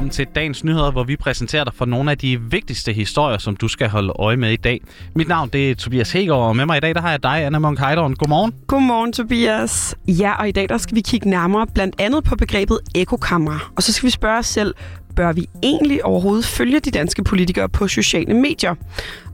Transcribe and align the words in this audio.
velkommen 0.00 0.10
til 0.10 0.26
dagens 0.34 0.64
nyheder, 0.64 0.90
hvor 0.90 1.04
vi 1.04 1.16
præsenterer 1.16 1.64
dig 1.64 1.72
for 1.74 1.84
nogle 1.84 2.10
af 2.10 2.18
de 2.18 2.40
vigtigste 2.40 2.92
historier, 2.92 3.38
som 3.38 3.56
du 3.56 3.68
skal 3.68 3.88
holde 3.88 4.12
øje 4.18 4.36
med 4.36 4.52
i 4.52 4.56
dag. 4.56 4.80
Mit 5.14 5.28
navn 5.28 5.48
det 5.48 5.70
er 5.70 5.74
Tobias 5.74 6.12
Hegård, 6.12 6.48
og 6.48 6.56
med 6.56 6.66
mig 6.66 6.76
i 6.76 6.80
dag 6.80 6.94
der 6.94 7.00
har 7.00 7.10
jeg 7.10 7.22
dig, 7.22 7.44
Anna 7.44 7.58
Monk 7.58 7.78
Heidorn. 7.78 8.14
Godmorgen. 8.14 8.54
Godmorgen, 8.66 9.12
Tobias. 9.12 9.94
Ja, 10.08 10.32
og 10.32 10.48
i 10.48 10.52
dag 10.52 10.68
der 10.68 10.78
skal 10.78 10.96
vi 10.96 11.00
kigge 11.00 11.30
nærmere 11.30 11.66
blandt 11.74 12.00
andet 12.00 12.24
på 12.24 12.36
begrebet 12.36 12.78
ekokamera. 12.94 13.58
Og 13.76 13.82
så 13.82 13.92
skal 13.92 14.06
vi 14.06 14.10
spørge 14.10 14.38
os 14.38 14.46
selv, 14.46 14.74
bør 15.16 15.32
vi 15.32 15.46
egentlig 15.62 16.04
overhovedet 16.04 16.44
følge 16.44 16.80
de 16.80 16.90
danske 16.90 17.24
politikere 17.24 17.68
på 17.68 17.88
sociale 17.88 18.34
medier? 18.34 18.74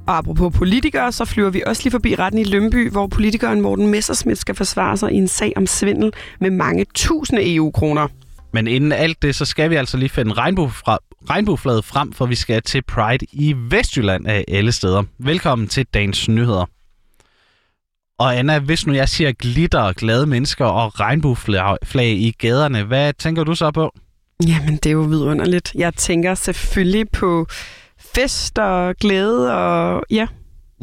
Og 0.07 0.17
apropos 0.19 0.59
politikere, 0.59 1.13
så 1.13 1.25
flyver 1.25 1.51
vi 1.51 1.63
også 1.67 1.83
lige 1.85 1.91
forbi 1.91 2.15
retten 2.15 2.41
i 2.41 2.45
Lønby, 2.45 2.91
hvor 2.91 3.07
politikeren 3.07 3.61
Morten 3.61 3.87
Messerschmidt 3.87 4.39
skal 4.39 4.55
forsvare 4.55 4.97
sig 4.97 5.13
i 5.13 5.17
en 5.17 5.29
sag 5.29 5.53
om 5.57 5.67
svindel 5.67 6.13
med 6.41 6.51
mange 6.51 6.87
tusinde 6.95 7.55
EU-kroner. 7.55 8.09
Men 8.53 8.67
inden 8.67 8.93
alt 8.93 9.23
det, 9.23 9.35
så 9.35 9.45
skal 9.45 9.71
vi 9.71 9.75
altså 9.75 9.97
lige 9.97 10.09
finde 10.09 10.33
regnbue 10.33 10.71
fra, 10.71 10.99
regnbueflaget 11.31 11.85
frem, 11.85 12.13
for 12.13 12.27
vi 12.27 12.35
skal 12.35 12.63
til 12.63 12.83
Pride 12.83 13.27
i 13.33 13.55
Vestjylland 13.57 14.27
af 14.27 14.45
alle 14.49 14.73
steder. 14.73 15.03
Velkommen 15.19 15.69
til 15.69 15.87
dagens 15.95 16.29
nyheder. 16.29 16.65
Og 18.19 18.37
Anna, 18.39 18.59
hvis 18.59 18.87
nu 18.87 18.93
jeg 18.93 19.09
siger 19.09 19.33
glitter, 19.33 19.93
glade 19.93 20.27
mennesker 20.27 20.65
og 20.65 21.01
regnbueflag 21.01 22.09
i 22.09 22.35
gaderne, 22.39 22.83
hvad 22.83 23.13
tænker 23.13 23.45
du 23.45 23.55
så 23.55 23.71
på? 23.71 23.95
Jamen, 24.47 24.77
det 24.77 24.87
er 24.87 24.91
jo 24.91 25.01
vidunderligt. 25.01 25.73
Jeg 25.75 25.95
tænker 25.95 26.35
selvfølgelig 26.35 27.11
på 27.11 27.47
fest 28.15 28.59
og 28.59 28.95
glæde 28.97 29.55
og 29.55 30.03
ja, 30.11 30.27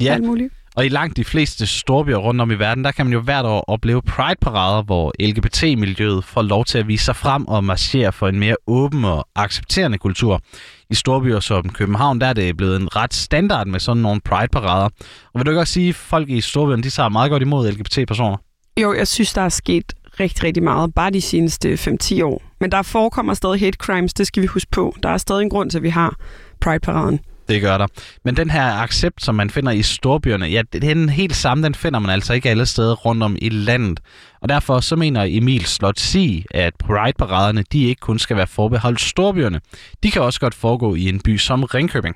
ja. 0.02 0.14
alt 0.14 0.24
muligt. 0.24 0.54
Og 0.76 0.86
i 0.86 0.90
langt 0.90 1.18
de 1.18 1.24
fleste 1.24 1.68
storbyer 1.68 2.18
rundt 2.18 2.42
om 2.42 2.52
i 2.52 2.56
verden, 2.56 2.84
der 2.84 2.92
kan 2.92 3.06
man 3.06 3.14
jo 3.14 3.20
hvert 3.20 3.46
år 3.46 3.64
opleve 3.68 4.02
Pride-parader, 4.02 4.84
hvor 4.84 5.14
LGBT-miljøet 5.20 6.24
får 6.24 6.42
lov 6.42 6.66
til 6.66 6.78
at 6.78 6.88
vise 6.88 7.06
sig 7.06 7.16
frem 7.16 7.48
og 7.48 7.64
marchere 7.64 8.12
for 8.12 8.28
en 8.28 8.40
mere 8.40 8.56
åben 8.68 9.06
og 9.06 9.28
accepterende 9.36 9.98
kultur. 9.98 10.42
I 10.90 10.96
storbyer 10.96 11.40
som 11.40 11.70
København, 11.70 12.22
der 12.22 12.28
er 12.28 12.34
det 12.34 12.58
blevet 12.58 12.82
en 12.82 12.96
ret 12.96 13.14
standard 13.14 13.68
med 13.68 13.80
sådan 13.80 14.02
nogle 14.02 14.22
Pride-parader. 14.22 14.90
Og 15.34 15.40
vil 15.40 15.46
du 15.46 15.52
ikke 15.52 15.62
også 15.62 15.74
sige, 15.74 15.90
at 15.90 15.96
folk 15.96 16.30
i 16.30 16.42
storbyerne, 16.42 16.84
de 16.84 16.90
tager 16.90 17.10
meget 17.10 17.32
godt 17.32 17.42
imod 17.42 17.72
LGBT-personer? 17.72 18.38
Jo, 18.82 18.94
jeg 18.94 19.08
synes, 19.08 19.34
der 19.34 19.42
er 19.42 19.50
sket 19.50 19.94
rigtig, 20.20 20.44
rigtig 20.44 20.64
meget, 20.64 20.94
bare 20.94 21.12
de 21.12 21.22
seneste 21.22 21.74
5-10 21.74 22.24
år. 22.24 22.42
Men 22.60 22.72
der 22.72 22.82
forekommer 22.82 23.34
stadig 23.34 23.60
hate 23.60 23.78
crimes, 23.78 24.14
det 24.14 24.28
skal 24.28 24.42
vi 24.42 24.48
huske 24.48 24.72
på. 24.72 24.96
Der 25.04 25.10
er 25.10 25.18
stadig 25.18 25.42
en 25.42 25.50
grund 25.50 25.70
til, 25.70 25.78
at 25.78 25.84
vi 25.84 25.90
har 25.90 26.16
Pride-paraden. 26.62 27.20
Det 27.48 27.62
gør 27.62 27.78
der. 27.78 27.88
Men 28.26 28.36
den 28.36 28.50
her 28.50 28.64
accept, 28.64 29.24
som 29.24 29.36
man 29.36 29.50
finder 29.50 29.72
i 29.72 29.82
storbyerne, 29.82 30.46
ja, 30.46 30.62
den 30.82 31.10
helt 31.10 31.36
samme, 31.36 31.64
den 31.64 31.76
finder 31.76 32.00
man 32.00 32.10
altså 32.10 32.34
ikke 32.34 32.50
alle 32.50 32.66
steder 32.66 32.96
rundt 32.96 33.24
om 33.24 33.36
i 33.42 33.50
landet. 33.50 34.00
Og 34.42 34.50
derfor 34.50 34.80
så 34.80 34.96
mener 34.96 35.26
Emil 35.28 35.66
Slot 35.66 36.00
sig, 36.00 36.46
at 36.52 36.74
Pride-paraderne, 36.84 37.64
de 37.72 37.84
ikke 37.84 38.00
kun 38.00 38.20
skal 38.20 38.38
være 38.38 38.48
forbeholdt 38.48 39.02
storbyerne. 39.02 39.62
De 40.04 40.12
kan 40.12 40.22
også 40.22 40.40
godt 40.40 40.56
foregå 40.56 40.96
i 40.96 41.10
en 41.10 41.20
by 41.20 41.38
som 41.38 41.64
Ringkøbing. 41.64 42.16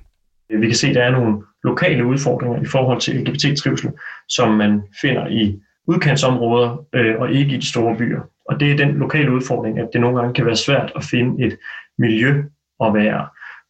Vi 0.49 0.67
kan 0.67 0.75
se, 0.75 0.87
at 0.87 0.95
der 0.95 1.03
er 1.03 1.11
nogle 1.11 1.37
lokale 1.63 2.05
udfordringer 2.05 2.61
i 2.61 2.65
forhold 2.65 3.01
til 3.01 3.15
LGBT-trivsel, 3.15 3.91
som 4.29 4.49
man 4.53 4.81
finder 5.01 5.27
i 5.27 5.59
udkantsområder 5.87 6.85
øh, 6.95 7.15
og 7.19 7.31
ikke 7.31 7.55
i 7.55 7.57
de 7.57 7.67
store 7.67 7.97
byer. 7.97 8.21
Og 8.49 8.59
det 8.59 8.71
er 8.71 8.77
den 8.77 8.91
lokale 8.91 9.31
udfordring, 9.31 9.79
at 9.79 9.89
det 9.93 10.01
nogle 10.01 10.19
gange 10.19 10.33
kan 10.33 10.45
være 10.45 10.55
svært 10.55 10.91
at 10.95 11.03
finde 11.03 11.45
et 11.45 11.57
miljø 11.97 12.43
at 12.85 12.93
være 12.93 13.27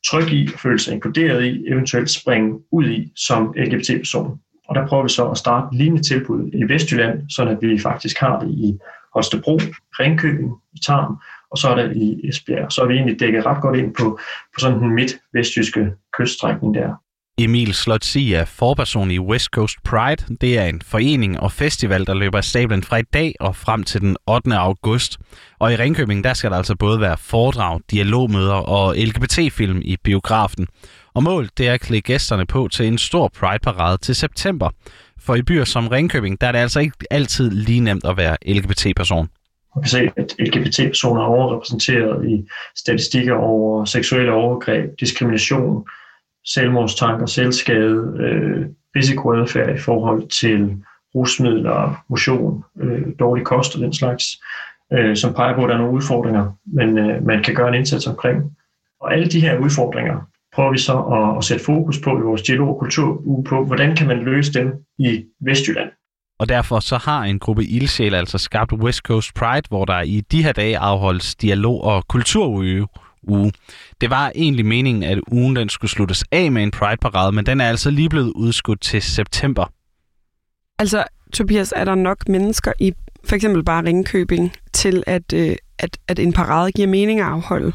tryg 0.09 0.33
i, 0.33 0.47
føle 0.47 0.79
sig 0.79 0.93
inkluderet 0.93 1.45
i, 1.45 1.63
eventuelt 1.67 2.09
springe 2.09 2.59
ud 2.71 2.85
i 2.85 3.11
som 3.15 3.53
LGBT-person. 3.57 4.39
Og 4.67 4.75
der 4.75 4.87
prøver 4.87 5.03
vi 5.03 5.09
så 5.09 5.27
at 5.29 5.37
starte 5.37 5.77
lignende 5.77 6.03
tilbud 6.03 6.49
i 6.53 6.73
Vestjylland, 6.73 7.29
så 7.29 7.43
at 7.43 7.57
vi 7.61 7.79
faktisk 7.79 8.19
har 8.19 8.39
det 8.39 8.49
i 8.49 8.77
Holstebro, 9.13 9.59
Ringkøbing, 9.99 10.53
i 10.73 10.79
Tarm, 10.85 11.17
og 11.51 11.57
så 11.57 11.67
er 11.69 11.75
det 11.75 11.95
i 11.95 12.27
Esbjerg. 12.29 12.71
Så 12.71 12.81
er 12.81 12.87
vi 12.87 12.93
egentlig 12.93 13.19
dækket 13.19 13.45
ret 13.45 13.61
godt 13.61 13.77
ind 13.77 13.95
på, 13.95 14.19
på 14.53 14.59
sådan 14.59 14.79
den 14.79 14.89
midt-vestjyske 14.95 15.91
kyststrækning 16.17 16.73
der. 16.75 16.93
Emil 17.39 17.73
Slotsi 17.73 18.33
er 18.33 18.45
forperson 18.45 19.11
i 19.11 19.19
West 19.19 19.45
Coast 19.45 19.77
Pride. 19.83 20.35
Det 20.41 20.57
er 20.57 20.65
en 20.65 20.81
forening 20.81 21.39
og 21.39 21.51
festival, 21.51 22.05
der 22.05 22.13
løber 22.13 22.37
af 22.37 22.43
stablen 22.43 22.83
fra 22.83 22.97
i 22.97 23.01
dag 23.01 23.35
og 23.39 23.55
frem 23.55 23.83
til 23.83 24.01
den 24.01 24.17
8. 24.27 24.55
august. 24.55 25.17
Og 25.59 25.73
i 25.73 25.75
Ringkøbing, 25.75 26.23
der 26.23 26.33
skal 26.33 26.51
der 26.51 26.57
altså 26.57 26.75
både 26.75 27.01
være 27.01 27.17
foredrag, 27.17 27.79
dialogmøder 27.91 28.53
og 28.53 28.95
LGBT-film 28.95 29.81
i 29.85 29.97
biografen. 30.03 30.67
Og 31.13 31.23
målet 31.23 31.57
det 31.57 31.67
er 31.67 31.73
at 31.73 31.81
klæde 31.81 32.01
gæsterne 32.01 32.45
på 32.45 32.67
til 32.71 32.87
en 32.87 32.97
stor 32.97 33.27
Pride-parade 33.27 33.97
til 33.97 34.15
september. 34.15 34.69
For 35.19 35.35
i 35.35 35.41
byer 35.41 35.65
som 35.65 35.87
Ringkøbing, 35.87 36.41
der 36.41 36.47
er 36.47 36.51
det 36.51 36.59
altså 36.59 36.79
ikke 36.79 36.97
altid 37.11 37.51
lige 37.51 37.79
nemt 37.79 38.05
at 38.05 38.17
være 38.17 38.37
LGBT-person. 38.47 39.29
Man 39.75 39.83
kan 39.83 39.89
se, 39.89 40.09
at 40.17 40.35
LGBT-personer 40.39 41.21
er 41.21 41.25
overrepræsenteret 41.25 42.29
i 42.29 42.45
statistikker 42.75 43.33
over 43.33 43.85
seksuelle 43.85 44.33
overgreb, 44.33 44.99
diskrimination, 44.99 45.85
selvmordstanker, 46.53 47.25
selvskade, 47.25 48.17
øh, 48.19 48.65
risikoadfærd 48.95 49.75
i 49.75 49.79
forhold 49.79 50.27
til 50.29 50.77
rusmidler, 51.15 52.03
motion, 52.09 52.63
øh, 52.81 53.01
dårlig 53.19 53.45
kost 53.45 53.75
og 53.75 53.81
den 53.81 53.93
slags, 53.93 54.23
øh, 54.93 55.15
som 55.15 55.33
peger 55.33 55.55
på, 55.55 55.63
at 55.63 55.69
der 55.69 55.75
er 55.75 55.79
nogle 55.79 55.95
udfordringer, 55.95 56.51
men 56.65 56.97
øh, 56.97 57.25
man 57.25 57.43
kan 57.43 57.55
gøre 57.55 57.67
en 57.67 57.73
indsats 57.73 58.07
omkring. 58.07 58.43
Og 59.01 59.13
alle 59.13 59.27
de 59.27 59.41
her 59.41 59.57
udfordringer 59.57 60.17
prøver 60.55 60.71
vi 60.71 60.77
så 60.77 60.97
at, 60.99 61.37
at 61.37 61.43
sætte 61.43 61.65
fokus 61.65 61.99
på 62.03 62.17
i 62.19 62.21
vores 62.21 62.41
dialog- 62.41 62.69
og 62.69 62.79
kulturuge 62.79 63.43
på, 63.43 63.65
hvordan 63.65 63.95
kan 63.95 64.07
man 64.07 64.19
løse 64.23 64.53
dem 64.53 64.73
i 64.99 65.25
Vestjylland. 65.41 65.89
Og 66.39 66.49
derfor 66.49 66.79
så 66.79 66.97
har 66.97 67.23
en 67.23 67.39
gruppe 67.39 67.63
ildsjæl 67.65 68.13
altså 68.13 68.37
skabt 68.37 68.73
West 68.73 68.99
Coast 68.99 69.33
Pride, 69.33 69.67
hvor 69.69 69.85
der 69.85 70.01
i 70.01 70.21
de 70.31 70.43
her 70.43 70.51
dage 70.51 70.77
afholdes 70.77 71.35
dialog- 71.35 71.83
og 71.83 72.07
kulturuge 72.07 72.87
uge. 73.27 73.51
Det 74.01 74.09
var 74.09 74.31
egentlig 74.35 74.65
meningen, 74.65 75.03
at 75.03 75.19
ugen 75.31 75.55
den 75.55 75.69
skulle 75.69 75.91
sluttes 75.91 76.23
af 76.31 76.51
med 76.51 76.63
en 76.63 76.71
Pride-parade, 76.71 77.31
men 77.31 77.45
den 77.45 77.61
er 77.61 77.69
altså 77.69 77.89
lige 77.91 78.09
blevet 78.09 78.31
udskudt 78.35 78.81
til 78.81 79.01
september. 79.01 79.65
Altså, 80.79 81.03
Tobias, 81.33 81.73
er 81.75 81.85
der 81.85 81.95
nok 81.95 82.27
mennesker 82.27 82.71
i 82.79 82.93
for 83.27 83.35
eksempel 83.35 83.63
bare 83.63 83.85
Ringkøbing 83.85 84.53
til, 84.73 85.03
at, 85.07 85.33
øh, 85.33 85.55
at, 85.79 85.97
at 86.07 86.19
en 86.19 86.33
parade 86.33 86.71
giver 86.71 86.87
mening 86.87 87.19
at 87.19 87.25
afholde? 87.25 87.73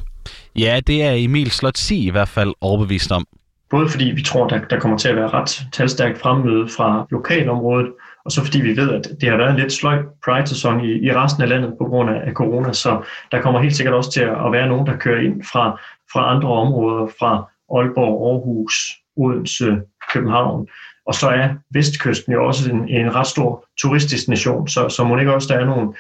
Ja, 0.57 0.81
det 0.87 1.03
er 1.03 1.13
Emil 1.13 1.51
Slotsi 1.51 2.07
i 2.07 2.11
hvert 2.11 2.29
fald 2.29 2.55
overbevist 2.61 3.13
om. 3.13 3.27
Både 3.71 3.89
fordi 3.89 4.05
vi 4.05 4.23
tror, 4.23 4.49
der, 4.49 4.61
der 4.71 4.81
kommer 4.81 4.99
til 4.99 5.09
at 5.09 5.17
være 5.17 5.29
ret 5.29 5.67
talstærkt 5.73 6.21
fremmøde 6.21 6.69
fra 6.69 7.07
lokalområdet, 7.11 7.87
og 8.25 8.33
så 8.33 8.45
fordi 8.45 8.61
vi 8.61 8.77
ved, 8.77 8.91
at 8.91 9.09
det 9.21 9.29
har 9.29 9.37
været 9.37 9.51
en 9.51 9.57
lidt 9.57 9.73
sløj 9.73 10.03
Pride-sæson 10.25 10.85
i, 10.85 11.07
i 11.07 11.13
resten 11.13 11.43
af 11.43 11.49
landet 11.49 11.75
på 11.79 11.85
grund 11.85 12.11
af, 12.11 12.21
af 12.27 12.33
corona, 12.33 12.73
så 12.73 13.03
der 13.33 13.43
kommer 13.43 13.61
helt 13.61 13.77
sikkert 13.77 13.95
også 13.95 14.13
til 14.13 14.21
at 14.21 14.53
være 14.53 14.69
nogen, 14.69 14.87
der 14.87 14.97
kører 14.97 15.21
ind 15.21 15.43
fra, 15.53 15.81
fra 16.13 16.35
andre 16.35 16.49
områder, 16.49 17.07
fra 17.19 17.51
Aalborg, 17.77 18.33
Aarhus, 18.33 18.75
Odense, 19.17 19.81
København. 20.13 20.69
Og 21.07 21.15
så 21.15 21.29
er 21.29 21.49
Vestkysten 21.71 22.33
jo 22.33 22.47
også 22.47 22.71
en, 22.71 22.89
en 22.89 23.15
ret 23.15 23.27
stor 23.27 23.65
turistdestination, 23.81 24.69
så, 24.69 24.89
så 24.89 25.05
må 25.05 25.19
ikke 25.19 25.35
også 25.35 25.55
der 25.55 25.61
er 25.61 25.65
nogle 25.65 25.93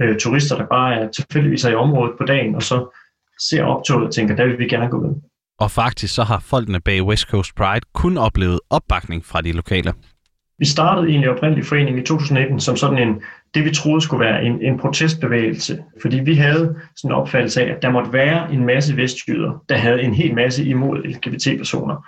øh, 0.00 0.18
turister, 0.18 0.56
der 0.56 0.66
bare 0.66 0.94
er 0.94 1.10
tilfældigvis 1.10 1.64
er 1.64 1.70
i 1.70 1.74
området 1.74 2.14
på 2.18 2.24
dagen, 2.24 2.54
og 2.54 2.62
så 2.62 2.96
ser 3.40 3.64
optoget 3.64 4.06
og 4.06 4.14
tænker, 4.14 4.36
der 4.36 4.44
vil 4.44 4.58
vi 4.58 4.68
gerne 4.68 4.88
gå 4.88 5.00
med. 5.00 5.14
Og 5.58 5.70
faktisk 5.70 6.14
så 6.14 6.22
har 6.22 6.38
folkene 6.38 6.80
bag 6.80 7.02
West 7.02 7.26
Coast 7.28 7.54
Pride 7.54 7.86
kun 7.94 8.18
oplevet 8.18 8.60
opbakning 8.70 9.24
fra 9.24 9.40
de 9.40 9.52
lokale. 9.52 9.94
Vi 10.60 10.66
startede 10.66 11.08
egentlig 11.08 11.30
oprindeligt 11.30 11.66
foreningen 11.66 12.02
i 12.02 12.06
2019 12.06 12.60
som 12.60 12.76
sådan 12.76 12.98
en, 12.98 13.22
det 13.54 13.64
vi 13.64 13.70
troede 13.70 14.00
skulle 14.00 14.24
være 14.24 14.44
en, 14.44 14.62
en 14.62 14.78
protestbevægelse, 14.78 15.82
fordi 16.02 16.20
vi 16.20 16.34
havde 16.34 16.76
sådan 16.96 17.10
en 17.10 17.14
opfattelse 17.14 17.62
af, 17.62 17.72
at 17.74 17.82
der 17.82 17.90
måtte 17.90 18.12
være 18.12 18.52
en 18.52 18.66
masse 18.66 18.96
vestjyder, 18.96 19.64
der 19.68 19.76
havde 19.76 20.02
en 20.02 20.14
hel 20.14 20.34
masse 20.34 20.64
imod 20.64 21.02
LGBT-personer. 21.04 22.06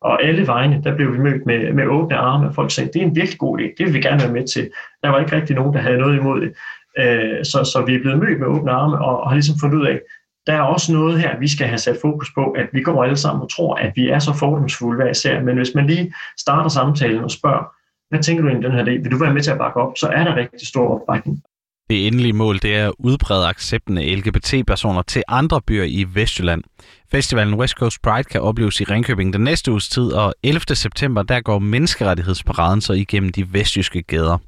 Og 0.00 0.24
alle 0.24 0.46
vegne, 0.46 0.80
der 0.84 0.96
blev 0.96 1.12
vi 1.12 1.18
mødt 1.18 1.46
med, 1.46 1.72
med 1.72 1.86
åbne 1.86 2.16
arme, 2.16 2.48
og 2.48 2.54
folk 2.54 2.70
sagde, 2.70 2.90
det 2.92 3.02
er 3.02 3.06
en 3.06 3.16
virkelig 3.16 3.38
god 3.38 3.58
idé, 3.58 3.74
det 3.78 3.86
vil 3.86 3.94
vi 3.94 4.00
gerne 4.00 4.22
være 4.22 4.32
med 4.32 4.46
til. 4.46 4.70
Der 5.02 5.08
var 5.08 5.20
ikke 5.20 5.36
rigtig 5.36 5.56
nogen, 5.56 5.74
der 5.74 5.80
havde 5.80 5.98
noget 5.98 6.16
imod 6.16 6.40
det. 6.40 6.52
Øh, 6.98 7.44
så, 7.44 7.70
så 7.72 7.84
vi 7.86 7.94
er 7.94 8.00
blevet 8.00 8.18
mødt 8.18 8.40
med 8.40 8.46
åbne 8.46 8.70
arme, 8.70 8.98
og, 8.98 9.20
og 9.20 9.30
har 9.30 9.34
ligesom 9.34 9.56
fundet 9.60 9.78
ud 9.78 9.86
af, 9.86 10.00
der 10.46 10.52
er 10.52 10.60
også 10.60 10.92
noget 10.92 11.20
her, 11.20 11.38
vi 11.38 11.48
skal 11.48 11.66
have 11.66 11.78
sat 11.78 11.98
fokus 12.02 12.30
på, 12.34 12.50
at 12.50 12.66
vi 12.72 12.82
går 12.82 13.04
alle 13.04 13.16
sammen 13.16 13.42
og 13.42 13.50
tror, 13.50 13.74
at 13.74 13.92
vi 13.96 14.08
er 14.08 14.18
så 14.18 14.32
fordomsfulde 14.32 15.02
hver 15.02 15.10
især. 15.10 15.40
Men 15.40 15.56
hvis 15.56 15.74
man 15.74 15.86
lige 15.86 16.14
starter 16.38 16.68
samtalen 16.68 17.24
og 17.24 17.30
spørger, 17.30 17.73
hvad 18.10 18.22
tænker 18.22 18.42
du 18.42 18.48
egentlig 18.48 18.70
den 18.70 18.78
her 18.78 18.84
dag? 18.84 19.04
Vil 19.04 19.10
du 19.10 19.18
være 19.18 19.34
med 19.34 19.42
til 19.42 19.50
at 19.50 19.58
bakke 19.58 19.80
op? 19.80 19.92
Så 19.96 20.06
er 20.08 20.24
der 20.24 20.36
rigtig 20.36 20.68
stor 20.68 21.00
opbakning. 21.00 21.42
Det 21.90 22.06
endelige 22.06 22.32
mål 22.32 22.58
det 22.58 22.76
er 22.76 22.88
at 22.88 22.94
udbrede 22.98 23.46
accepten 23.46 23.98
af 23.98 24.16
LGBT-personer 24.16 25.02
til 25.02 25.22
andre 25.28 25.60
byer 25.66 25.84
i 25.84 26.06
Vestjylland. 26.14 26.62
Festivalen 27.10 27.54
West 27.54 27.74
Coast 27.74 28.02
Pride 28.02 28.24
kan 28.24 28.40
opleves 28.40 28.80
i 28.80 28.84
Ringkøbing 28.84 29.32
den 29.32 29.40
næste 29.40 29.70
uges 29.70 29.88
tid, 29.88 30.12
og 30.12 30.34
11. 30.42 30.60
september 30.74 31.22
der 31.22 31.40
går 31.40 31.58
menneskerettighedsparaden 31.58 32.80
så 32.80 32.92
igennem 32.92 33.32
de 33.32 33.52
vestjyske 33.52 34.02
gader. 34.02 34.38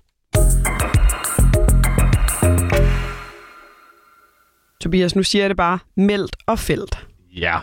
Tobias, 4.83 5.17
nu 5.17 5.23
siger 5.23 5.43
jeg 5.43 5.51
det 5.51 5.57
bare, 5.57 5.79
meldt 5.97 6.37
og 6.47 6.59
fældt. 6.59 7.07
Ja. 7.37 7.59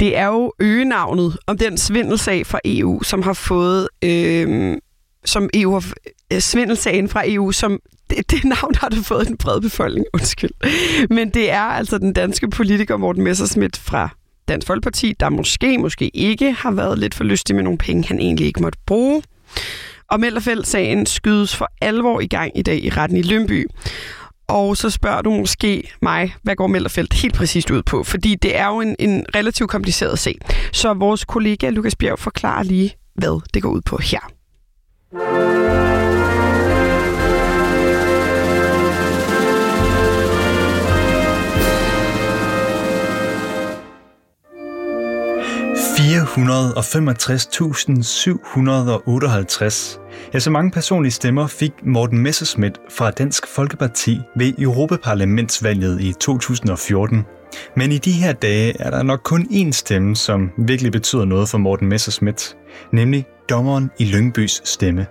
Det 0.00 0.16
er 0.16 0.26
jo 0.26 0.52
øgenavnet 0.60 1.38
om 1.46 1.58
den 1.58 1.78
svindelsag 1.78 2.46
fra 2.46 2.60
EU, 2.64 3.02
som 3.02 3.22
har 3.22 3.32
fået 3.32 3.88
øh, 4.04 4.76
som 5.26 5.50
EU 5.54 5.72
har 5.72 5.92
øh, 6.32 6.40
svindelsagen 6.40 7.08
fra 7.08 7.22
EU, 7.26 7.52
som 7.52 7.80
det, 8.10 8.30
det 8.30 8.44
navn 8.44 8.74
har 8.74 8.88
du 8.88 9.02
fået 9.02 9.28
en 9.28 9.36
bred 9.36 9.60
befolkning, 9.60 10.06
undskyld. 10.14 10.50
Men 11.10 11.30
det 11.30 11.50
er 11.50 11.60
altså 11.60 11.98
den 11.98 12.12
danske 12.12 12.50
politiker 12.50 12.96
Morten 12.96 13.22
Messerschmidt 13.22 13.76
fra 13.78 14.08
Dansk 14.48 14.66
Folkeparti, 14.66 15.14
der 15.20 15.28
måske, 15.28 15.78
måske 15.78 16.16
ikke 16.16 16.52
har 16.52 16.70
været 16.70 16.98
lidt 16.98 17.14
for 17.14 17.24
lystig 17.24 17.54
med 17.56 17.62
nogle 17.62 17.78
penge, 17.78 18.08
han 18.08 18.20
egentlig 18.20 18.46
ikke 18.46 18.62
måtte 18.62 18.78
bruge. 18.86 19.22
Og 20.10 20.20
Mellerfeldt-sagen 20.20 21.06
skydes 21.06 21.56
for 21.56 21.68
alvor 21.80 22.20
i 22.20 22.26
gang 22.26 22.58
i 22.58 22.62
dag 22.62 22.84
i 22.84 22.90
retten 22.90 23.16
i 23.16 23.22
Lønby. 23.22 23.66
Og 24.48 24.76
så 24.76 24.90
spørger 24.90 25.22
du 25.22 25.30
måske 25.30 25.90
mig, 26.02 26.34
hvad 26.42 26.56
går 26.56 26.66
Mellerfeldt 26.66 27.14
helt 27.14 27.34
præcist 27.34 27.70
ud 27.70 27.82
på? 27.82 28.04
Fordi 28.04 28.34
det 28.34 28.56
er 28.56 28.66
jo 28.66 28.80
en, 28.80 28.96
en 28.98 29.26
relativt 29.34 29.70
kompliceret 29.70 30.18
sag. 30.18 30.38
Så 30.72 30.94
vores 30.94 31.24
kollega 31.24 31.70
Lukas 31.70 31.96
Bjerg 31.96 32.18
forklarer 32.18 32.62
lige, 32.62 32.94
hvad 33.14 33.40
det 33.54 33.62
går 33.62 33.70
ud 33.70 33.80
på 33.80 33.96
her. 33.96 34.35
...465.758. 35.06 35.12
Ja, 50.34 50.38
så 50.38 50.50
mange 50.50 50.70
personlige 50.70 51.12
stemmer 51.12 51.46
fik 51.46 51.72
Morten 51.82 52.18
Messerschmidt 52.18 52.80
fra 52.90 53.10
Dansk 53.10 53.46
Folkeparti 53.46 54.20
ved 54.36 54.52
Europaparlamentsvalget 54.58 56.00
i 56.00 56.12
2014. 56.20 57.26
Men 57.76 57.92
i 57.92 57.98
de 57.98 58.12
her 58.12 58.32
dage 58.32 58.80
er 58.80 58.90
der 58.90 59.02
nok 59.02 59.20
kun 59.24 59.42
én 59.50 59.72
stemme, 59.72 60.16
som 60.16 60.50
virkelig 60.58 60.92
betyder 60.92 61.24
noget 61.24 61.48
for 61.48 61.58
Morten 61.58 61.88
Messerschmidt, 61.88 62.56
nemlig 62.92 63.26
dommeren 63.50 63.90
i 63.98 64.04
Lyngbys 64.04 64.60
stemme. 64.64 65.06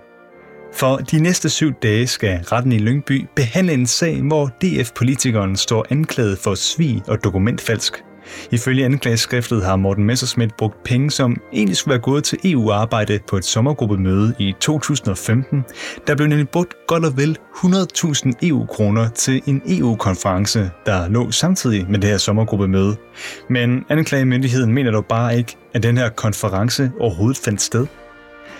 For 0.72 0.96
de 0.96 1.22
næste 1.22 1.50
syv 1.50 1.72
dage 1.82 2.06
skal 2.06 2.38
retten 2.38 2.72
i 2.72 2.78
Lyngby 2.78 3.26
behandle 3.36 3.72
en 3.72 3.86
sag, 3.86 4.22
hvor 4.22 4.46
DF-politikeren 4.46 5.56
står 5.56 5.86
anklaget 5.90 6.38
for 6.38 6.54
svig 6.54 7.02
og 7.08 7.24
dokumentfalsk. 7.24 8.05
Ifølge 8.50 8.84
anklageskriftet 8.84 9.64
har 9.64 9.76
Morten 9.76 10.04
Messerschmidt 10.04 10.56
brugt 10.56 10.84
penge, 10.84 11.10
som 11.10 11.36
egentlig 11.52 11.76
skulle 11.76 11.92
være 11.92 12.02
gået 12.02 12.24
til 12.24 12.38
EU-arbejde 12.44 13.18
på 13.28 13.36
et 13.36 13.44
sommergruppemøde 13.44 14.34
i 14.38 14.54
2015. 14.60 15.64
Der 16.06 16.14
blev 16.14 16.28
nemlig 16.28 16.48
brugt 16.48 16.74
godt 16.88 17.04
og 17.04 17.16
vel 17.16 17.38
100.000 17.56 18.32
EU-kroner 18.42 19.08
til 19.08 19.42
en 19.46 19.62
EU-konference, 19.68 20.70
der 20.86 21.08
lå 21.08 21.30
samtidig 21.30 21.86
med 21.90 21.98
det 21.98 22.10
her 22.10 22.18
sommergruppemøde. 22.18 22.96
Men 23.50 23.84
anklagemyndigheden 23.88 24.72
mener 24.72 24.90
dog 24.90 25.06
bare 25.06 25.38
ikke, 25.38 25.56
at 25.74 25.82
den 25.82 25.98
her 25.98 26.08
konference 26.08 26.90
overhovedet 27.00 27.38
fandt 27.44 27.62
sted. 27.62 27.86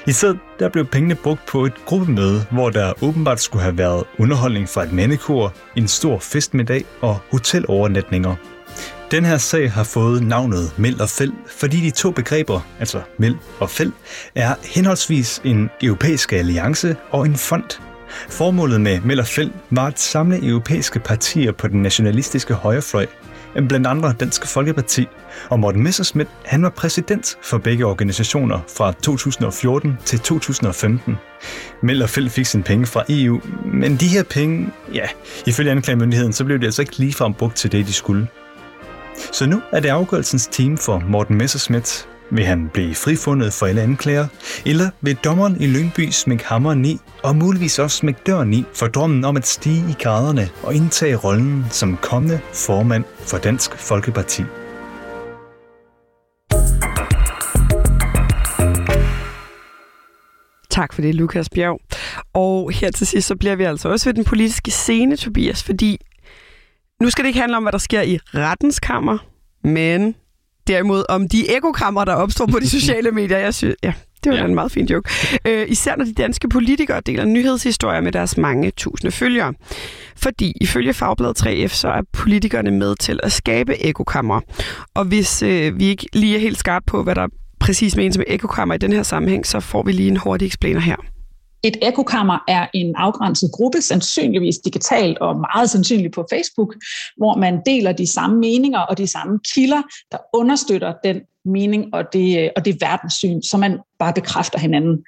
I 0.06 0.12
stedet 0.12 0.38
der 0.58 0.68
blev 0.68 0.84
pengene 0.84 1.14
brugt 1.14 1.46
på 1.46 1.64
et 1.64 1.72
gruppemøde, 1.86 2.46
hvor 2.50 2.70
der 2.70 3.04
åbenbart 3.04 3.40
skulle 3.40 3.62
have 3.62 3.78
været 3.78 4.04
underholdning 4.18 4.68
fra 4.68 4.82
et 4.82 4.92
mandekor, 4.92 5.54
en 5.76 5.88
stor 5.88 6.18
festmiddag 6.18 6.84
og 7.00 7.18
hotelovernatninger. 7.30 8.34
Den 9.10 9.24
her 9.24 9.38
sag 9.38 9.72
har 9.72 9.84
fået 9.84 10.22
navnet 10.22 10.72
Meld 10.78 11.00
og 11.00 11.08
Fæld, 11.08 11.32
fordi 11.46 11.80
de 11.80 11.90
to 11.90 12.10
begreber, 12.10 12.60
altså 12.78 13.00
Meld 13.18 13.36
og 13.60 13.70
Fæld, 13.70 13.92
er 14.34 14.54
henholdsvis 14.74 15.40
en 15.44 15.70
europæisk 15.82 16.32
alliance 16.32 16.96
og 17.10 17.26
en 17.26 17.36
fond. 17.36 17.64
Formålet 18.28 18.80
med 18.80 19.00
Meld 19.00 19.20
og 19.20 19.26
Fæld 19.26 19.50
var 19.70 19.86
at 19.86 20.00
samle 20.00 20.46
europæiske 20.48 20.98
partier 20.98 21.52
på 21.52 21.68
den 21.68 21.82
nationalistiske 21.82 22.54
højrefløj, 22.54 23.06
blandt 23.68 23.86
andre 23.86 24.14
Dansk 24.20 24.46
Folkeparti, 24.46 25.06
og 25.48 25.60
Morten 25.60 25.82
Messerschmidt 25.82 26.28
han 26.44 26.62
var 26.62 26.70
præsident 26.70 27.38
for 27.42 27.58
begge 27.58 27.86
organisationer 27.86 28.60
fra 28.76 28.92
2014 28.92 29.98
til 30.04 30.18
2015. 30.20 31.16
Meld 31.82 32.02
og 32.02 32.10
Fæld 32.10 32.28
fik 32.28 32.46
sine 32.46 32.62
penge 32.62 32.86
fra 32.86 33.04
EU, 33.08 33.40
men 33.64 33.96
de 33.96 34.08
her 34.08 34.22
penge, 34.22 34.72
ja, 34.94 35.06
ifølge 35.46 35.70
anklagemyndigheden, 35.70 36.32
så 36.32 36.44
blev 36.44 36.60
de 36.60 36.64
altså 36.64 36.82
ikke 36.82 36.98
ligefrem 36.98 37.34
brugt 37.34 37.56
til 37.56 37.72
det, 37.72 37.86
de 37.86 37.92
skulle. 37.92 38.26
Så 39.32 39.46
nu 39.46 39.62
er 39.72 39.80
det 39.80 39.88
afgørelsens 39.88 40.46
team 40.46 40.78
for 40.78 41.02
Morten 41.08 41.38
Messerschmidt. 41.38 42.08
Vil 42.30 42.44
han 42.44 42.70
blive 42.72 42.94
frifundet 42.94 43.52
for 43.52 43.66
alle 43.66 43.82
anklager? 43.82 44.26
Eller 44.66 44.90
vil 45.00 45.16
dommeren 45.16 45.60
i 45.60 45.66
Lyngby 45.66 46.10
smække 46.10 46.44
hammeren 46.44 46.84
i, 46.84 46.98
og 47.22 47.36
muligvis 47.36 47.78
også 47.78 47.96
smække 47.96 48.20
døren 48.26 48.52
i, 48.52 48.64
for 48.74 48.86
drømmen 48.86 49.24
om 49.24 49.36
at 49.36 49.46
stige 49.46 49.84
i 49.90 50.02
graderne 50.02 50.48
og 50.62 50.74
indtage 50.74 51.16
rollen 51.16 51.64
som 51.70 51.96
kommende 51.96 52.40
formand 52.52 53.04
for 53.18 53.38
Dansk 53.38 53.78
Folkeparti? 53.78 54.42
Tak 60.70 60.92
for 60.92 61.02
det, 61.02 61.14
Lukas 61.14 61.48
Bjerg. 61.48 61.80
Og 62.34 62.70
her 62.70 62.90
til 62.90 63.06
sidst, 63.06 63.28
så 63.28 63.36
bliver 63.36 63.56
vi 63.56 63.64
altså 63.64 63.88
også 63.88 64.08
ved 64.08 64.14
den 64.14 64.24
politiske 64.24 64.70
scene, 64.70 65.16
Tobias, 65.16 65.62
fordi 65.62 65.98
nu 67.02 67.10
skal 67.10 67.24
det 67.24 67.28
ikke 67.28 67.40
handle 67.40 67.56
om, 67.56 67.62
hvad 67.62 67.72
der 67.72 67.78
sker 67.78 68.02
i 68.02 68.18
rettens 68.34 68.80
kammer, 68.80 69.18
men 69.64 70.14
derimod 70.66 71.04
om 71.08 71.28
de 71.28 71.56
ekokammer, 71.56 72.04
der 72.04 72.14
opstår 72.14 72.46
på 72.46 72.58
de 72.58 72.68
sociale 72.80 73.10
medier. 73.10 73.38
Jeg 73.38 73.54
synes, 73.54 73.76
ja, 73.82 73.92
det 74.24 74.32
var 74.32 74.38
ja. 74.38 74.44
en 74.44 74.54
meget 74.54 74.72
fin 74.72 74.86
joke. 74.86 75.10
Øh, 75.44 75.66
især 75.68 75.96
når 75.96 76.04
de 76.04 76.14
danske 76.14 76.48
politikere 76.48 77.00
deler 77.00 77.24
nyhedshistorier 77.24 78.00
med 78.00 78.12
deres 78.12 78.36
mange 78.36 78.70
tusinde 78.70 79.12
følgere. 79.12 79.54
Fordi 80.16 80.52
ifølge 80.60 80.94
Fagbladet 80.94 81.46
3F, 81.46 81.68
så 81.68 81.88
er 81.88 82.02
politikerne 82.12 82.70
med 82.70 82.96
til 82.96 83.20
at 83.22 83.32
skabe 83.32 83.84
ekokammer. 83.84 84.40
Og 84.94 85.04
hvis 85.04 85.42
øh, 85.42 85.78
vi 85.78 85.84
ikke 85.84 86.06
lige 86.12 86.36
er 86.36 86.40
helt 86.40 86.58
skarpe 86.58 86.84
på, 86.86 87.02
hvad 87.02 87.14
der 87.14 87.26
præcis 87.60 87.96
menes 87.96 88.18
med 88.18 88.26
ekokammer 88.28 88.74
i 88.74 88.78
den 88.78 88.92
her 88.92 89.02
sammenhæng, 89.02 89.46
så 89.46 89.60
får 89.60 89.82
vi 89.82 89.92
lige 89.92 90.08
en 90.08 90.16
hurtig 90.16 90.46
explainer 90.46 90.80
her. 90.80 90.96
Et 91.62 91.76
ekokammer 91.82 92.38
er 92.48 92.66
en 92.74 92.96
afgrænset 92.96 93.50
gruppe, 93.52 93.80
sandsynligvis 93.80 94.58
digitalt 94.58 95.18
og 95.18 95.36
meget 95.36 95.70
sandsynligt 95.70 96.14
på 96.14 96.26
Facebook, 96.32 96.74
hvor 97.16 97.36
man 97.36 97.60
deler 97.66 97.92
de 97.92 98.12
samme 98.12 98.38
meninger 98.38 98.78
og 98.80 98.98
de 98.98 99.06
samme 99.06 99.38
kilder, 99.54 99.82
der 100.12 100.18
understøtter 100.34 100.94
den 101.04 101.20
mening 101.44 101.94
og 101.94 102.04
det, 102.12 102.38
øh, 102.38 102.50
og 102.56 102.64
det 102.64 102.76
verdenssyn, 102.80 103.42
så 103.42 103.56
man 103.56 103.78
bare 103.98 104.12
bekræfter 104.12 104.58
hinanden. 104.58 105.04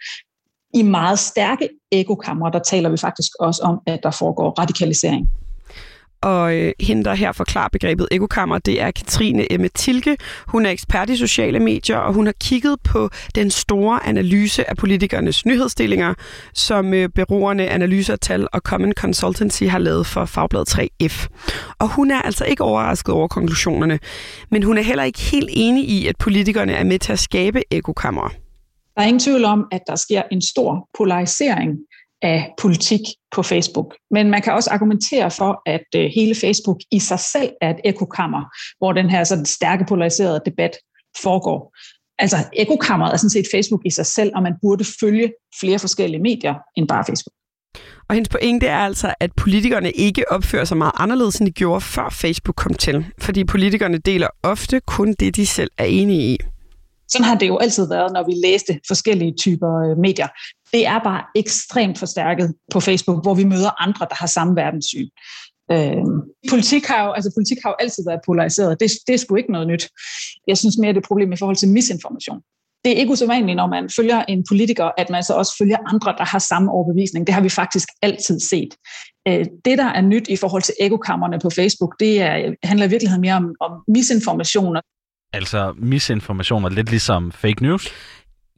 I 0.74 0.82
meget 0.82 1.18
stærke 1.18 1.68
ekokammer, 1.92 2.50
der 2.50 2.58
taler 2.58 2.88
vi 2.88 2.96
faktisk 2.96 3.32
også 3.40 3.62
om, 3.62 3.80
at 3.86 4.00
der 4.02 4.10
foregår 4.10 4.50
radikalisering. 4.50 5.28
Og 6.22 6.56
øh, 6.56 6.72
hende, 6.80 7.04
der 7.04 7.14
her 7.14 7.32
forklarer 7.32 7.68
begrebet 7.72 8.08
ekokammer, 8.10 8.58
det 8.58 8.80
er 8.80 8.90
Katrine 8.90 9.52
Emme 9.52 9.68
Tilke. 9.68 10.16
Hun 10.46 10.66
er 10.66 10.70
ekspert 10.70 11.10
i 11.10 11.16
sociale 11.16 11.60
medier, 11.60 11.96
og 11.96 12.14
hun 12.14 12.26
har 12.26 12.34
kigget 12.40 12.80
på 12.84 13.10
den 13.34 13.50
store 13.50 14.06
analyse 14.06 14.70
af 14.70 14.76
politikernes 14.76 15.46
nyhedsstillinger, 15.46 16.14
som 16.54 16.94
øh, 16.94 17.08
beroerne 17.08 17.68
Analyser, 17.68 18.16
Tal 18.16 18.48
og 18.52 18.60
Common 18.60 18.92
Consultancy 18.92 19.64
har 19.64 19.78
lavet 19.78 20.06
for 20.06 20.24
Fagbladet 20.24 20.78
3F. 20.78 21.26
Og 21.78 21.88
hun 21.88 22.10
er 22.10 22.22
altså 22.22 22.44
ikke 22.44 22.64
overrasket 22.64 23.14
over 23.14 23.28
konklusionerne, 23.28 23.98
men 24.50 24.62
hun 24.62 24.78
er 24.78 24.82
heller 24.82 25.04
ikke 25.04 25.20
helt 25.20 25.50
enig 25.52 25.88
i, 25.88 26.06
at 26.06 26.16
politikerne 26.18 26.72
er 26.72 26.84
med 26.84 26.98
til 26.98 27.12
at 27.12 27.18
skabe 27.18 27.62
ekokammer. 27.70 28.28
Der 28.98 29.02
er 29.02 29.06
ingen 29.06 29.20
tvivl 29.20 29.44
om, 29.44 29.66
at 29.72 29.80
der 29.86 29.96
sker 29.96 30.22
en 30.32 30.42
stor 30.42 30.88
polarisering 30.98 31.70
af 32.22 32.54
politik 32.60 33.00
på 33.30 33.42
Facebook. 33.42 33.94
Men 34.10 34.30
man 34.30 34.42
kan 34.42 34.52
også 34.52 34.70
argumentere 34.70 35.30
for, 35.30 35.62
at 35.66 35.86
øh, 35.96 36.10
hele 36.14 36.34
Facebook 36.34 36.78
i 36.90 36.98
sig 36.98 37.18
selv 37.18 37.50
er 37.60 37.70
et 37.70 37.80
ekokammer, 37.84 38.42
hvor 38.78 38.92
den 38.92 39.10
her 39.10 39.24
sådan 39.24 39.46
stærke 39.46 39.84
polariserede 39.88 40.40
debat 40.46 40.76
foregår. 41.22 41.76
Altså 42.18 42.36
ekokammeret 42.56 43.12
er 43.12 43.16
sådan 43.16 43.30
set 43.30 43.46
Facebook 43.54 43.80
i 43.84 43.90
sig 43.90 44.06
selv, 44.06 44.32
og 44.34 44.42
man 44.42 44.54
burde 44.62 44.84
følge 45.00 45.32
flere 45.60 45.78
forskellige 45.78 46.22
medier 46.22 46.54
end 46.76 46.88
bare 46.88 47.04
Facebook. 47.04 47.34
Og 48.08 48.14
hendes 48.14 48.28
pointe 48.28 48.66
er 48.66 48.78
altså, 48.78 49.14
at 49.20 49.32
politikerne 49.32 49.90
ikke 49.90 50.32
opfører 50.32 50.64
sig 50.64 50.76
meget 50.76 50.92
anderledes, 50.94 51.36
end 51.38 51.46
de 51.46 51.52
gjorde 51.52 51.80
før 51.80 52.08
Facebook 52.08 52.56
kom 52.56 52.74
til. 52.74 53.06
Fordi 53.18 53.44
politikerne 53.44 53.98
deler 53.98 54.28
ofte 54.42 54.80
kun 54.80 55.14
det, 55.20 55.36
de 55.36 55.46
selv 55.46 55.70
er 55.78 55.84
enige 55.84 56.34
i. 56.34 56.38
Sådan 57.08 57.24
har 57.24 57.34
det 57.34 57.48
jo 57.48 57.56
altid 57.58 57.88
været, 57.88 58.12
når 58.12 58.26
vi 58.26 58.34
læste 58.46 58.80
forskellige 58.86 59.34
typer 59.38 59.90
øh, 59.90 59.98
medier. 59.98 60.28
Det 60.72 60.86
er 60.86 60.98
bare 61.04 61.22
ekstremt 61.34 61.98
forstærket 61.98 62.54
på 62.72 62.80
Facebook, 62.80 63.24
hvor 63.24 63.34
vi 63.34 63.44
møder 63.44 63.82
andre, 63.82 64.06
der 64.10 64.14
har 64.14 64.26
samme 64.26 64.56
verdenssyn. 64.56 65.08
Øh, 65.72 66.04
politik, 66.50 66.86
har 66.86 67.04
jo, 67.04 67.12
altså 67.12 67.30
politik 67.36 67.58
har 67.62 67.70
jo 67.70 67.76
altid 67.80 68.02
været 68.06 68.20
polariseret. 68.26 68.80
Det, 68.80 68.90
det 69.06 69.14
er 69.14 69.18
sgu 69.18 69.36
ikke 69.36 69.52
noget 69.52 69.68
nyt. 69.68 69.88
Jeg 70.46 70.58
synes 70.58 70.78
mere, 70.78 70.88
det 70.88 70.96
er 70.96 71.00
et 71.00 71.06
problem 71.06 71.32
i 71.32 71.36
forhold 71.36 71.56
til 71.56 71.68
misinformation. 71.68 72.40
Det 72.84 72.92
er 72.92 72.96
ikke 72.96 73.12
usædvanligt, 73.12 73.56
når 73.56 73.66
man 73.66 73.90
følger 73.96 74.22
en 74.22 74.44
politiker, 74.48 74.90
at 74.98 75.10
man 75.10 75.22
så 75.22 75.34
også 75.34 75.54
følger 75.58 75.76
andre, 75.92 76.14
der 76.18 76.24
har 76.24 76.38
samme 76.38 76.72
overbevisning. 76.72 77.26
Det 77.26 77.34
har 77.34 77.42
vi 77.42 77.48
faktisk 77.48 77.88
altid 78.02 78.40
set. 78.40 78.74
Øh, 79.28 79.46
det, 79.64 79.78
der 79.78 79.84
er 79.84 80.00
nyt 80.00 80.28
i 80.28 80.36
forhold 80.36 80.62
til 80.62 80.74
ekokammerne 80.80 81.38
på 81.38 81.50
Facebook, 81.50 82.00
det 82.00 82.20
er, 82.20 82.54
handler 82.62 82.86
i 82.86 82.90
virkeligheden 82.90 83.20
mere 83.20 83.34
om, 83.34 83.54
om 83.60 83.72
misinformationer. 83.88 84.80
Altså 85.32 85.74
misinformation 85.76 86.64
er 86.64 86.68
lidt 86.68 86.90
ligesom 86.90 87.32
fake 87.32 87.62
news? 87.62 87.92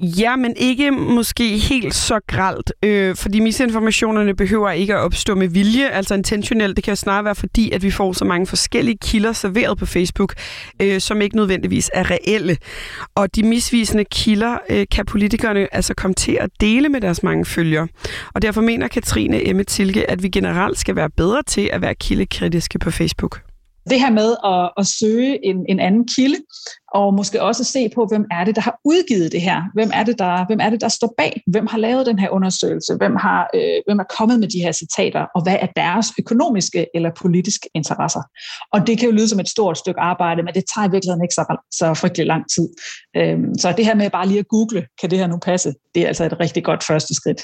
Ja, 0.03 0.37
men 0.37 0.55
ikke 0.57 0.91
måske 0.91 1.59
helt 1.59 1.95
så 1.95 2.21
gralt, 2.27 2.73
øh, 2.85 3.17
fordi 3.17 3.41
misinformationerne 3.41 4.35
behøver 4.35 4.71
ikke 4.71 4.95
at 4.95 5.01
opstå 5.01 5.35
med 5.35 5.49
vilje, 5.49 5.89
altså 5.89 6.15
intentionelt. 6.15 6.77
Det 6.77 6.85
kan 6.85 6.97
snarere 6.97 7.25
være 7.25 7.35
fordi, 7.35 7.71
at 7.71 7.83
vi 7.83 7.91
får 7.91 8.13
så 8.13 8.25
mange 8.25 8.47
forskellige 8.47 8.99
kilder 9.03 9.33
serveret 9.33 9.79
på 9.79 9.87
Facebook, 9.87 10.35
øh, 10.83 11.01
som 11.01 11.21
ikke 11.21 11.37
nødvendigvis 11.37 11.91
er 11.95 12.11
reelle. 12.11 12.57
Og 13.15 13.37
de 13.37 13.43
misvisende 13.43 14.05
kilder 14.05 14.59
øh, 14.71 14.87
kan 14.91 15.07
politikerne 15.07 15.75
altså 15.75 15.95
komme 15.95 16.15
til 16.15 16.39
at 16.41 16.51
dele 16.61 16.89
med 16.89 17.01
deres 17.01 17.23
mange 17.23 17.45
følgere. 17.45 17.89
Og 18.35 18.43
derfor 18.43 18.61
mener 18.61 18.89
Katrine 18.89 19.49
Emme 19.49 19.65
Tilke, 19.65 20.11
at 20.11 20.23
vi 20.23 20.29
generelt 20.29 20.79
skal 20.79 20.97
være 20.97 21.11
bedre 21.11 21.43
til 21.43 21.71
at 21.73 21.83
være 21.83 21.95
kildekritiske 21.95 22.79
på 22.79 22.91
Facebook. 22.91 23.50
Det 23.91 24.01
her 24.01 24.11
med 24.11 24.37
at, 24.45 24.71
at 24.79 24.87
søge 24.87 25.47
en, 25.47 25.57
en 25.69 25.81
anden 25.81 26.09
kilde, 26.17 26.37
og 26.95 27.15
måske 27.15 27.43
også 27.43 27.65
se 27.65 27.89
på, 27.95 28.07
hvem 28.07 28.25
er 28.31 28.45
det, 28.45 28.57
der 28.57 28.63
har 28.63 28.79
udgivet 28.85 29.33
det 29.33 29.41
her? 29.41 29.63
Hvem 29.75 29.91
er 29.95 30.05
det, 30.05 30.19
der, 30.19 30.47
hvem 30.47 30.61
er 30.61 30.71
det, 30.71 30.81
der 30.81 30.89
står 30.89 31.15
bag? 31.19 31.43
Hvem 31.47 31.67
har 31.67 31.79
lavet 31.79 32.07
den 32.07 32.19
her 32.19 32.31
undersøgelse? 32.31 32.95
Hvem, 32.97 33.17
har, 33.17 33.51
øh, 33.55 33.83
hvem 33.87 33.99
er 33.99 34.05
kommet 34.19 34.41
med 34.41 34.49
de 34.49 34.61
her 34.61 34.73
citater? 34.73 35.27
Og 35.35 35.43
hvad 35.43 35.57
er 35.61 35.67
deres 35.77 36.13
økonomiske 36.19 36.87
eller 36.95 37.11
politiske 37.21 37.69
interesser? 37.75 38.23
Og 38.73 38.87
det 38.87 38.99
kan 38.99 39.09
jo 39.09 39.15
lyde 39.15 39.29
som 39.29 39.41
et 39.41 39.49
stort 39.49 39.79
stykke 39.79 40.01
arbejde, 40.01 40.43
men 40.43 40.55
det 40.55 40.65
tager 40.75 40.89
i 40.89 40.91
virkeligheden 40.91 41.25
ikke 41.25 41.35
så, 41.35 41.57
så 41.73 41.95
frygtelig 41.95 42.27
lang 42.27 42.45
tid. 42.55 42.69
Øhm, 43.17 43.59
så 43.59 43.73
det 43.77 43.85
her 43.85 43.95
med 43.95 44.11
bare 44.11 44.29
lige 44.29 44.39
at 44.39 44.49
google, 44.49 44.87
kan 45.01 45.11
det 45.11 45.19
her 45.19 45.27
nu 45.27 45.39
passe? 45.39 45.75
Det 45.95 46.03
er 46.03 46.07
altså 46.07 46.25
et 46.25 46.41
rigtig 46.41 46.65
godt 46.65 46.85
første 46.85 47.15
skridt. 47.15 47.41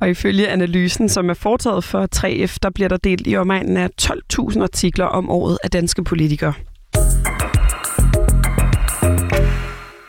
Og 0.00 0.10
ifølge 0.10 0.48
analysen, 0.48 1.08
som 1.08 1.30
er 1.30 1.34
foretaget 1.34 1.84
for 1.84 2.08
3F, 2.16 2.56
der 2.62 2.70
bliver 2.70 2.88
der 2.88 2.96
delt 2.96 3.26
i 3.26 3.36
omegnen 3.36 3.76
af 3.76 3.88
12.000 4.02 4.62
artikler 4.62 5.04
om 5.04 5.30
året 5.30 5.58
af 5.64 5.70
danske 5.70 6.04
politikere. 6.04 6.52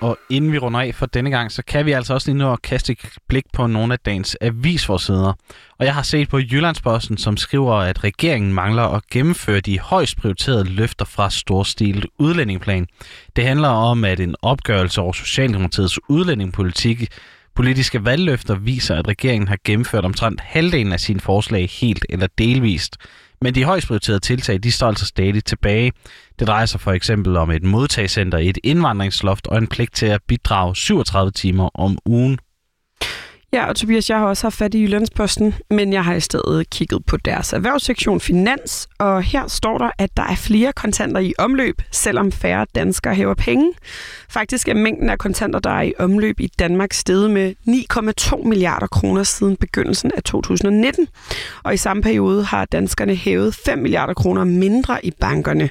Og 0.06 0.18
inden 0.30 0.52
vi 0.52 0.58
runder 0.58 0.80
af 0.80 0.96
for 0.96 1.06
denne 1.06 1.30
gang, 1.30 1.52
så 1.52 1.64
kan 1.68 1.86
vi 1.86 1.92
altså 1.92 2.14
også 2.14 2.28
lige 2.32 2.38
nu 2.38 2.52
at 2.52 2.62
kaste 2.62 2.92
et 2.92 3.00
blik 3.30 3.44
på 3.54 3.68
nogle 3.68 3.94
af 3.94 4.00
dagens 4.00 4.38
avisforsider. 4.42 5.34
Og 5.80 5.86
jeg 5.86 5.94
har 5.94 6.02
set 6.02 6.30
på 6.30 6.40
Jyllandsposten, 6.40 7.18
som 7.18 7.38
skriver, 7.38 7.74
at 7.74 8.04
regeringen 8.04 8.54
mangler 8.54 8.84
at 8.84 9.04
gennemføre 9.12 9.60
de 9.60 9.80
højst 9.80 10.18
prioriterede 10.18 10.64
løfter 10.64 11.06
fra 11.06 11.30
storstilet 11.30 12.06
udlændingplan. 12.20 12.88
Det 13.36 13.44
handler 13.44 13.68
om, 13.68 14.06
at 14.06 14.20
en 14.20 14.36
opgørelse 14.42 15.02
over 15.02 15.14
Socialdemokratiets 15.14 16.00
udlændingepolitik 16.10 17.10
politiske 17.56 18.06
valgløfter 18.06 18.56
viser, 18.56 18.96
at 18.96 19.08
regeringen 19.08 19.48
har 19.48 19.58
gennemført 19.64 20.06
omtrent 20.06 20.42
halvdelen 20.42 20.94
af 20.94 21.00
sine 21.00 21.20
forslag 21.20 21.70
helt 21.70 22.06
eller 22.10 22.28
delvist. 22.38 22.98
Men 23.42 23.56
de 23.56 23.64
højst 23.64 23.88
prioriterede 23.88 24.20
tiltag, 24.20 24.64
de 24.64 24.72
står 24.72 24.88
altså 24.88 25.06
stadig 25.06 25.44
tilbage. 25.44 25.92
Det 26.40 26.48
drejer 26.48 26.66
sig 26.66 26.80
for 26.80 26.92
eksempel 26.92 27.38
om 27.38 27.52
et 27.52 27.64
modtagscenter, 27.64 28.38
et 28.38 28.58
indvandringsloft 28.64 29.48
og 29.48 29.58
en 29.58 29.68
pligt 29.68 29.96
til 29.96 30.06
at 30.06 30.22
bidrage 30.28 30.76
37 30.76 31.32
timer 31.32 31.70
om 31.80 31.98
ugen. 32.06 32.40
Ja, 33.56 33.66
og 33.66 33.76
Tobias, 33.76 34.10
jeg 34.10 34.20
har 34.20 34.26
også 34.26 34.44
haft 34.44 34.58
fat 34.58 34.74
i 34.74 34.82
Jyllandsposten, 34.82 35.56
men 35.70 35.94
jeg 35.94 36.06
har 36.06 36.14
i 36.14 36.20
stedet 36.20 36.70
kigget 36.70 37.06
på 37.06 37.18
deres 37.18 37.54
erhvervssektion 37.54 38.20
Finans, 38.20 38.88
og 39.00 39.24
her 39.24 39.48
står 39.48 39.78
der, 39.78 39.90
at 39.98 40.18
der 40.18 40.24
er 40.24 40.36
flere 40.36 40.74
kontanter 40.74 41.20
i 41.20 41.34
omløb, 41.38 41.82
selvom 41.92 42.32
færre 42.32 42.66
danskere 42.76 43.16
hæver 43.16 43.34
penge. 43.34 43.74
Faktisk 44.30 44.68
er 44.68 44.74
mængden 44.74 45.10
af 45.10 45.18
kontanter, 45.18 45.60
der 45.60 45.70
er 45.70 45.82
i 45.82 45.94
omløb 46.00 46.40
i 46.40 46.48
Danmark 46.60 46.94
steget 46.94 47.32
med 47.32 47.54
9,2 47.68 48.48
milliarder 48.48 48.88
kroner 48.88 49.24
siden 49.24 49.56
begyndelsen 49.56 50.12
af 50.18 50.24
2019. 50.24 51.08
Og 51.64 51.74
i 51.74 51.78
samme 51.78 52.04
periode 52.04 52.44
har 52.44 52.66
danskerne 52.66 53.16
hævet 53.16 53.56
5 53.56 53.78
milliarder 53.78 54.14
kroner 54.14 54.44
mindre 54.44 55.06
i 55.06 55.12
bankerne. 55.20 55.70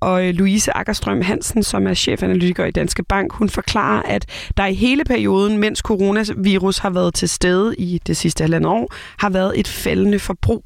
Og 0.00 0.28
øh, 0.28 0.34
Louise 0.34 0.72
Akkerstrøm 0.76 1.20
Hansen, 1.20 1.62
som 1.62 1.86
er 1.86 1.94
chefanalytiker 1.94 2.64
i 2.64 2.70
Danske 2.70 3.02
Bank, 3.02 3.32
hun 3.32 3.48
forklarer, 3.48 4.02
at 4.02 4.26
der 4.56 4.66
i 4.66 4.74
hele 4.74 5.04
perioden, 5.04 5.58
mens 5.58 5.78
coronavirus 5.78 6.78
har 6.78 6.90
været 6.90 7.15
til 7.16 7.28
stede 7.28 7.74
i 7.78 8.00
det 8.06 8.16
sidste 8.16 8.42
halvandet 8.42 8.70
år, 8.70 8.94
har 9.18 9.30
været 9.30 9.60
et 9.60 9.68
faldende 9.68 10.18
forbrug. 10.18 10.64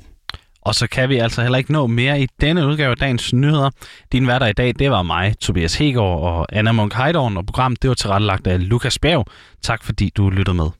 Og 0.62 0.75
så 0.75 0.87
kan 0.87 1.09
vi 1.09 1.16
altså 1.16 1.42
heller 1.42 1.59
ikke 1.59 1.73
nå 1.73 1.87
mere 1.87 2.21
i 2.21 2.26
denne 2.40 2.66
udgave 2.66 2.90
af 2.90 2.97
dagens 2.97 3.33
nyheder. 3.33 3.71
Din 4.12 4.26
værter 4.26 4.47
i 4.47 4.52
dag, 4.52 4.75
det 4.78 4.90
var 4.90 5.02
mig, 5.02 5.35
Tobias 5.40 5.75
Hegård 5.75 6.23
og 6.23 6.47
Anna 6.52 6.73
Munk 6.73 6.95
Heidorn, 6.95 7.37
og 7.37 7.47
programmet 7.47 7.83
det 7.83 7.88
var 7.88 7.95
tilrettelagt 7.95 8.47
af 8.47 8.69
Lukas 8.69 8.99
Bjerg. 8.99 9.26
Tak 9.62 9.85
fordi 9.85 10.12
du 10.16 10.30
lyttede 10.30 10.57
med. 10.57 10.71